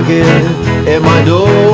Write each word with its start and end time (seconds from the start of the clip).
knock 0.00 0.10
at 0.86 1.02
my 1.02 1.24
door. 1.24 1.67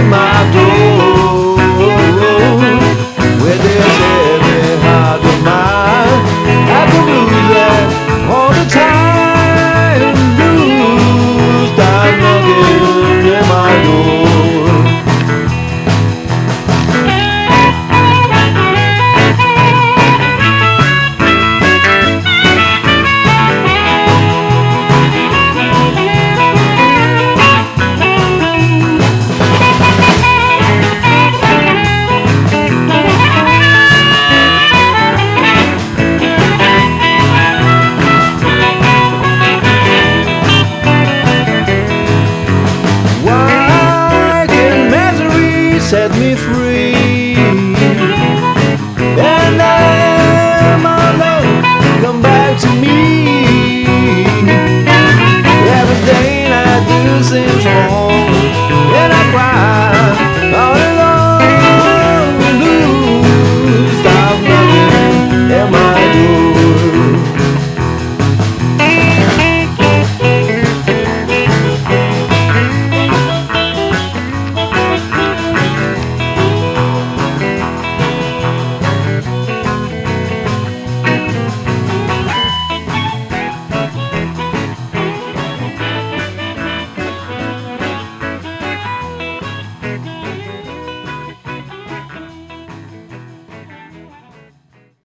queimado. 0.00 0.79